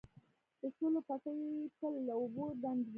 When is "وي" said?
2.85-2.89